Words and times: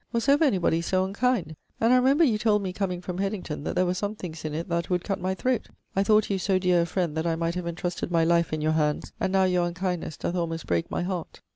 Was 0.11 0.27
ever 0.27 0.43
any 0.45 0.57
body 0.57 0.81
so 0.81 1.05
unkind? 1.05 1.55
And 1.79 1.93
I 1.93 1.97
remember 1.97 2.23
you 2.23 2.39
told 2.39 2.63
me 2.63 2.73
comeing 2.73 3.01
from 3.03 3.19
Hedington 3.19 3.63
that 3.65 3.75
there 3.75 3.85
were 3.85 3.93
some 3.93 4.15
things 4.15 4.43
in 4.43 4.55
it 4.55 4.67
that 4.67 4.89
"would 4.89 5.03
cutt 5.03 5.21
my 5.21 5.35
throat." 5.35 5.69
I 5.95 6.01
thought 6.03 6.31
you 6.31 6.39
so 6.39 6.57
deare 6.57 6.81
a 6.81 6.85
friend 6.87 7.15
that 7.15 7.27
I 7.27 7.35
might 7.35 7.53
have 7.53 7.67
entrusted 7.67 8.09
my 8.09 8.23
life 8.23 8.51
in 8.51 8.61
your 8.61 8.71
hands 8.71 9.11
and 9.19 9.31
now 9.31 9.43
your 9.43 9.67
unkindnes 9.71 10.17
doth 10.17 10.33
almost 10.33 10.65
break 10.65 10.89
my 10.89 11.03
heart.' 11.03 11.41